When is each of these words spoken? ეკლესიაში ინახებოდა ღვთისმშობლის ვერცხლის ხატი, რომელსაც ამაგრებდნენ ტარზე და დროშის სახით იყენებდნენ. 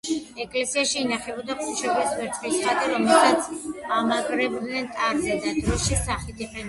ეკლესიაში 0.43 0.95
ინახებოდა 1.01 1.57
ღვთისმშობლის 1.59 2.15
ვერცხლის 2.21 2.55
ხატი, 2.63 2.89
რომელსაც 2.93 3.93
ამაგრებდნენ 3.99 4.89
ტარზე 4.97 5.37
და 5.45 5.53
დროშის 5.61 6.05
სახით 6.09 6.33
იყენებდნენ. 6.33 6.59